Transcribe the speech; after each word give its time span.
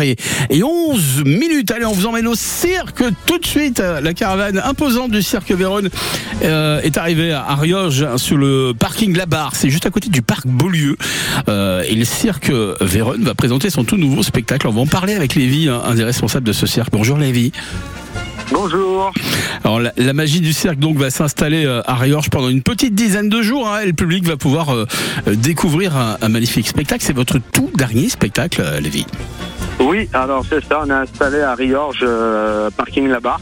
Et, 0.00 0.16
et 0.48 0.62
11 0.62 1.22
minutes, 1.26 1.70
allez, 1.70 1.84
on 1.84 1.92
vous 1.92 2.06
emmène 2.06 2.26
au 2.26 2.34
cirque 2.34 3.04
tout 3.26 3.36
de 3.36 3.44
suite. 3.44 3.78
La 3.78 4.14
caravane 4.14 4.58
imposante 4.64 5.10
du 5.10 5.20
cirque 5.20 5.50
Vérone 5.52 5.90
euh, 6.42 6.80
est 6.80 6.96
arrivée 6.96 7.30
à 7.32 7.54
Rioge 7.56 8.16
sur 8.16 8.38
le 8.38 8.72
parking 8.72 9.14
La 9.14 9.26
Barre. 9.26 9.54
C'est 9.54 9.68
juste 9.68 9.84
à 9.84 9.90
côté 9.90 10.08
du 10.08 10.22
parc 10.22 10.46
Beaulieu. 10.46 10.96
Euh, 11.50 11.84
et 11.86 11.94
le 11.94 12.06
cirque 12.06 12.50
Vérone 12.80 13.22
va 13.22 13.34
présenter 13.34 13.68
son 13.68 13.84
tout 13.84 13.98
nouveau 13.98 14.22
spectacle. 14.22 14.66
On 14.66 14.70
va 14.70 14.80
en 14.80 14.86
parler 14.86 15.12
avec 15.12 15.34
Lévi, 15.34 15.68
un, 15.68 15.94
des 15.94 16.04
responsables 16.04 16.46
de 16.46 16.54
ce 16.54 16.66
cirque. 16.66 16.88
Bonjour 16.90 17.18
Lévi. 17.18 17.52
Bonjour. 18.50 19.12
Alors 19.62 19.78
la, 19.78 19.92
la 19.98 20.14
magie 20.14 20.40
du 20.40 20.54
cirque 20.54 20.78
donc 20.78 20.96
va 20.96 21.10
s'installer 21.10 21.66
euh, 21.66 21.82
à 21.84 21.96
Riorges 21.96 22.30
pendant 22.30 22.48
une 22.48 22.62
petite 22.62 22.94
dizaine 22.94 23.28
de 23.28 23.42
jours 23.42 23.68
hein, 23.68 23.80
et 23.82 23.86
le 23.88 23.92
public 23.92 24.24
va 24.24 24.38
pouvoir 24.38 24.74
euh, 24.74 24.86
découvrir 25.26 25.98
un, 25.98 26.16
un 26.22 26.28
magnifique 26.30 26.66
spectacle. 26.66 27.04
C'est 27.04 27.12
votre 27.12 27.38
tout 27.52 27.70
dernier 27.76 28.08
spectacle, 28.08 28.62
Lévi. 28.80 29.04
Oui, 29.82 30.08
alors 30.12 30.44
c'est 30.48 30.64
ça, 30.64 30.82
on 30.84 30.90
est 30.90 30.92
installé 30.92 31.40
à 31.40 31.54
Riorges, 31.54 32.00
euh, 32.02 32.70
parking 32.76 33.08
là-bas. 33.08 33.38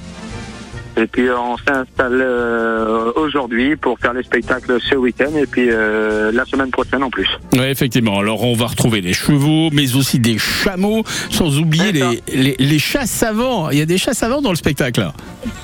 Et 0.97 1.07
puis 1.07 1.29
euh, 1.29 1.39
on 1.39 1.57
s'est 1.57 1.71
installé 1.71 2.19
euh, 2.21 3.13
aujourd'hui 3.15 3.77
pour 3.77 3.99
faire 4.01 4.13
les 4.13 4.25
spectacles 4.25 4.79
ce 4.81 4.97
week-end 4.97 5.31
et 5.37 5.47
puis 5.47 5.69
euh, 5.71 6.33
la 6.33 6.45
semaine 6.45 6.71
prochaine 6.71 7.03
en 7.03 7.11
plus. 7.11 7.29
Oui, 7.53 7.61
effectivement. 7.65 8.19
Alors, 8.19 8.43
on 8.43 8.55
va 8.55 8.67
retrouver 8.67 9.01
des 9.01 9.13
chevaux, 9.13 9.71
mais 9.73 9.95
aussi 9.95 10.19
des 10.19 10.37
chameaux, 10.39 11.05
sans 11.31 11.59
oublier 11.59 11.93
les, 11.93 12.21
les, 12.35 12.57
les 12.59 12.79
chats 12.79 13.07
savants. 13.07 13.71
Il 13.71 13.79
y 13.79 13.83
a 13.83 13.87
des 13.87 13.99
chats 13.99 14.15
savants 14.15 14.43
dans 14.43 14.51
le 14.51 14.57
spectacle. 14.57 15.01
là. 15.01 15.13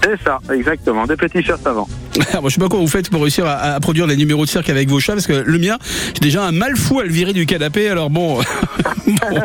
C'est 0.02 0.22
ça, 0.22 0.38
exactement, 0.52 1.06
des 1.06 1.16
petits 1.16 1.42
chats 1.42 1.58
savants. 1.58 1.88
Moi, 2.40 2.48
je 2.48 2.54
sais 2.54 2.60
pas 2.60 2.68
comment 2.68 2.82
vous 2.82 2.88
faites 2.88 3.10
pour 3.10 3.22
réussir 3.22 3.46
à, 3.46 3.78
produire 3.80 4.06
des 4.06 4.16
numéros 4.16 4.44
de 4.44 4.50
cirque 4.50 4.68
avec 4.70 4.88
vos 4.88 5.00
chats, 5.00 5.14
parce 5.14 5.26
que 5.26 5.32
le 5.32 5.58
mien, 5.58 5.78
j'ai 6.14 6.20
déjà 6.20 6.44
un 6.44 6.52
mal 6.52 6.76
fou 6.76 7.00
à 7.00 7.04
le 7.04 7.10
virer 7.10 7.32
du 7.32 7.46
canapé. 7.46 7.88
Alors 7.88 8.10
bon, 8.10 8.38
bon. 9.06 9.40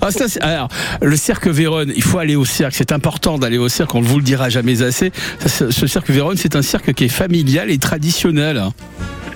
Ah, 0.00 0.08
alors, 0.40 0.68
le 1.02 1.16
cirque 1.16 1.48
Vérone, 1.48 1.92
il 1.94 2.02
faut 2.02 2.18
aller 2.18 2.36
au 2.36 2.44
cirque. 2.44 2.74
C'est 2.74 2.92
important 2.92 3.38
d'aller 3.38 3.58
au 3.58 3.68
cirque. 3.68 3.94
On 3.94 4.00
ne 4.00 4.06
vous 4.06 4.18
le 4.18 4.24
dira 4.24 4.48
jamais 4.48 4.82
assez. 4.82 5.12
Ce 5.46 5.70
ce 5.70 5.86
cirque 5.86 6.10
Vérone, 6.10 6.36
c'est 6.36 6.56
un 6.56 6.62
cirque 6.62 6.92
qui 6.92 7.04
est 7.04 7.08
familial 7.08 7.70
et 7.70 7.78
traditionnel. 7.78 8.62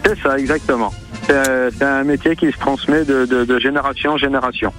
C'est 0.05 0.21
ça, 0.21 0.39
exactement. 0.39 0.93
C'est 1.27 1.83
un 1.85 2.05
métier 2.05 2.37
qui 2.37 2.47
se 2.53 2.59
transmet 2.59 3.05
de, 3.05 3.25
de- 3.27 3.45
de 3.45 3.59
génération 3.59 4.13
en 4.13 4.17
génération. 4.19 4.73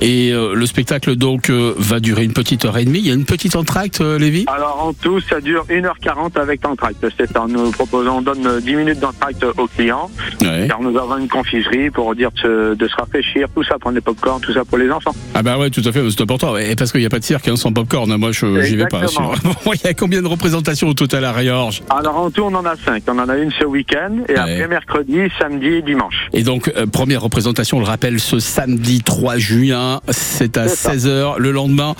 Et 0.00 0.30
euh, 0.32 0.54
le 0.54 0.66
spectacle 0.66 1.16
donc 1.16 1.48
euh, 1.48 1.74
va 1.78 2.00
durer 2.00 2.24
une 2.24 2.32
petite 2.34 2.64
heure 2.66 2.76
et 2.76 2.84
demie. 2.84 2.98
Il 2.98 3.06
y 3.06 3.10
a 3.10 3.14
une 3.14 3.24
petite 3.24 3.56
entracte, 3.56 4.00
euh, 4.02 4.18
Lévi? 4.18 4.44
Alors 4.46 4.84
en 4.86 4.92
tout, 4.92 5.20
ça 5.20 5.40
dure 5.40 5.64
1h40 5.70 6.38
avec 6.38 6.62
l'entracte. 6.64 7.06
C'est 7.16 7.30
ça, 7.32 7.44
nous 7.48 7.70
proposons, 7.70 8.18
on 8.18 8.22
donne 8.22 8.60
10 8.60 8.74
minutes 8.74 9.00
d'entracte 9.00 9.42
aux 9.56 9.66
clients. 9.68 10.10
Ouais. 10.42 10.66
Car 10.68 10.80
nous 10.82 10.96
avons 10.98 11.16
une 11.18 11.28
confiserie 11.28 11.90
pour 11.90 12.14
dire 12.14 12.30
de 12.32 12.38
se, 12.40 12.74
de 12.74 12.88
se 12.88 12.94
rafraîchir, 12.96 13.48
tout 13.54 13.62
ça, 13.64 13.78
prendre 13.78 13.94
des 13.94 14.00
pop-corn, 14.02 14.40
tout 14.40 14.52
ça 14.52 14.64
pour 14.66 14.76
les 14.78 14.90
enfants. 14.90 15.14
Ah 15.34 15.42
bah 15.42 15.56
ouais, 15.58 15.70
tout 15.70 15.82
à 15.86 15.92
fait, 15.92 16.02
c'est 16.10 16.20
important. 16.20 16.52
Ouais, 16.52 16.74
parce 16.76 16.92
qu'il 16.92 17.00
n'y 17.00 17.06
a 17.06 17.10
pas 17.10 17.18
de 17.20 17.24
cirque 17.24 17.48
hein, 17.48 17.56
sans 17.56 17.72
popcorn. 17.72 18.10
hein. 18.12 18.18
Moi, 18.18 18.32
je 18.32 18.62
j'y 18.62 18.76
vais 18.76 18.86
pas. 18.86 19.02
Bon, 19.64 19.72
Il 19.72 19.80
y 19.82 19.86
a 19.88 19.94
combien 19.94 20.20
de 20.20 20.28
représentations 20.28 20.88
au 20.88 20.94
total 20.94 21.24
à 21.24 21.32
Riorges 21.32 21.82
Alors 21.90 22.18
en 22.18 22.30
tout, 22.30 22.42
on 22.42 22.54
en 22.54 22.64
a 22.66 22.76
cinq. 22.76 23.04
On 23.08 23.18
en 23.18 23.28
a 23.28 23.36
une 23.38 23.50
ce 23.52 23.64
week-end, 23.64 24.18
et 24.28 24.32
Ouais. 24.32 24.38
après 24.38 24.68
mercredi, 24.68 25.20
samedi 25.38 25.65
et 25.74 25.82
dimanche. 25.82 26.28
Et 26.32 26.42
donc, 26.42 26.70
euh, 26.76 26.86
première 26.86 27.22
représentation, 27.22 27.76
on 27.78 27.80
le 27.80 27.86
rappelle, 27.86 28.20
ce 28.20 28.38
samedi 28.38 29.02
3 29.02 29.36
juin, 29.38 30.00
c'est 30.10 30.56
à 30.56 30.68
C'est 30.68 30.76
ça. 30.76 30.94
16h. 30.94 31.38
Le 31.38 31.50
lendemain, 31.50 31.94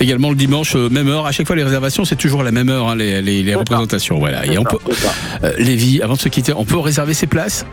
également 0.00 0.30
le 0.30 0.36
dimanche, 0.36 0.74
euh, 0.76 0.88
même 0.88 1.08
heure. 1.08 1.26
À 1.26 1.32
chaque 1.32 1.46
fois, 1.46 1.56
les 1.56 1.64
réservations, 1.64 2.04
c'est 2.04 2.16
toujours 2.16 2.42
la 2.42 2.52
même 2.52 2.68
heure, 2.68 2.88
hein, 2.88 2.96
les, 2.96 3.22
les- 3.22 3.42
les 3.42 3.52
ça. 3.52 3.58
représentations. 3.58 4.18
Voilà. 4.18 4.46
Et 4.46 4.58
on 4.58 4.64
peut, 4.64 4.78
euh, 5.44 5.52
Lévi, 5.58 6.00
avant 6.02 6.14
de 6.14 6.18
se 6.20 6.28
quitter, 6.28 6.52
on 6.56 6.64
peut 6.64 6.78
réserver 6.78 7.14
ses 7.14 7.26
places? 7.26 7.64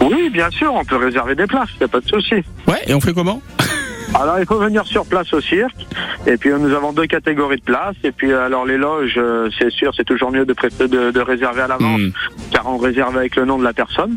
Oui, 0.00 0.30
bien 0.30 0.50
sûr, 0.50 0.72
on 0.74 0.84
peut 0.84 0.96
réserver 0.96 1.34
des 1.34 1.46
places, 1.46 1.68
il 1.80 1.84
a 1.84 1.88
pas 1.88 2.00
de 2.00 2.08
souci. 2.08 2.34
Ouais, 2.66 2.80
et 2.86 2.94
on 2.94 3.00
fait 3.00 3.12
comment? 3.12 3.40
Alors 4.14 4.38
il 4.38 4.44
faut 4.44 4.58
venir 4.58 4.84
sur 4.84 5.06
place 5.06 5.32
au 5.32 5.40
cirque, 5.40 5.86
et 6.26 6.36
puis 6.36 6.50
nous 6.50 6.72
avons 6.74 6.92
deux 6.92 7.06
catégories 7.06 7.56
de 7.56 7.62
places, 7.62 7.94
et 8.04 8.12
puis 8.12 8.30
alors 8.32 8.66
les 8.66 8.76
loges, 8.76 9.18
c'est 9.58 9.70
sûr, 9.70 9.92
c'est 9.96 10.04
toujours 10.04 10.30
mieux 10.30 10.44
de, 10.44 10.54
de, 10.86 11.10
de 11.12 11.20
réserver 11.20 11.62
à 11.62 11.68
l'avance, 11.68 11.98
Hmm. 12.00 12.10
car 12.50 12.66
on 12.68 12.76
réserve 12.76 13.16
avec 13.16 13.36
le 13.36 13.46
nom 13.46 13.58
de 13.58 13.64
la 13.64 13.72
personne 13.72 14.16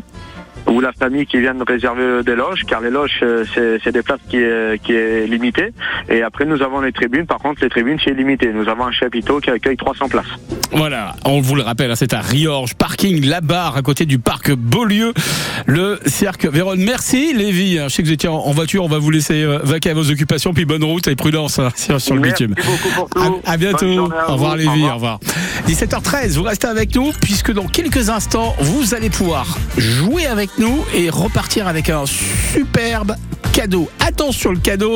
ou 0.66 0.80
la 0.80 0.92
famille 0.92 1.26
qui 1.26 1.38
vient 1.38 1.54
de 1.54 1.62
réserver 1.62 2.22
des 2.22 2.34
loges, 2.34 2.64
car 2.64 2.80
les 2.80 2.90
loges, 2.90 3.20
euh, 3.22 3.44
c'est 3.82 3.92
des 3.92 4.02
places 4.02 4.20
qui 4.28 4.38
est, 4.38 4.82
qui 4.82 4.94
est 4.94 5.26
limitée. 5.26 5.72
Et 6.08 6.22
après, 6.22 6.44
nous 6.44 6.62
avons 6.62 6.80
les 6.80 6.92
tribunes. 6.92 7.26
Par 7.26 7.38
contre, 7.38 7.62
les 7.62 7.68
tribunes, 7.68 7.98
c'est 8.02 8.12
limité. 8.12 8.52
Nous 8.52 8.68
avons 8.68 8.84
un 8.84 8.92
chapiteau 8.92 9.40
qui 9.40 9.50
accueille 9.50 9.76
300 9.76 10.08
places. 10.08 10.26
Voilà, 10.72 11.14
on 11.24 11.40
vous 11.40 11.54
le 11.54 11.62
rappelle, 11.62 11.90
hein, 11.90 11.96
c'est 11.96 12.12
à 12.12 12.20
Riorges, 12.20 12.74
parking 12.74 13.24
La 13.24 13.40
Barre, 13.40 13.76
à 13.76 13.82
côté 13.82 14.04
du 14.04 14.18
parc 14.18 14.52
Beaulieu, 14.52 15.14
le 15.66 16.00
cirque 16.06 16.44
Vérone. 16.46 16.80
Merci 16.80 17.32
Lévi, 17.34 17.78
je 17.78 17.88
sais 17.88 18.02
que 18.02 18.08
vous 18.08 18.12
étiez 18.14 18.28
en 18.28 18.50
voiture, 18.52 18.84
on 18.84 18.88
va 18.88 18.98
vous 18.98 19.10
laisser 19.10 19.42
euh, 19.42 19.58
vaquer 19.62 19.90
à 19.90 19.94
vos 19.94 20.10
occupations, 20.10 20.52
puis 20.52 20.64
bonne 20.64 20.84
route 20.84 21.06
et 21.08 21.16
prudence 21.16 21.58
hein, 21.58 21.70
sur, 21.76 22.00
sur 22.00 22.14
le 22.14 22.20
Merci 22.20 22.46
bitume. 22.48 22.54
À, 23.44 23.52
à 23.52 23.56
bientôt. 23.56 24.10
À 24.12 24.30
Au 24.30 24.32
revoir. 24.34 24.56
Lévi, 24.56 24.68
Au 24.68 24.94
revoir. 24.94 24.94
revoir. 24.94 25.20
17h13, 25.68 26.32
vous 26.34 26.42
restez 26.42 26.66
avec 26.66 26.94
nous 26.94 27.12
puisque 27.20 27.52
dans 27.52 27.66
quelques 27.66 28.10
instants, 28.10 28.54
vous 28.60 28.94
allez 28.94 29.10
pouvoir 29.10 29.58
jouer 29.76 30.26
avec 30.26 30.50
nous 30.58 30.84
et 30.94 31.10
repartir 31.10 31.68
avec 31.68 31.90
un 31.90 32.04
superbe 32.06 33.14
cadeau. 33.52 33.88
Attention 34.00 34.50
le 34.50 34.58
cadeau. 34.58 34.94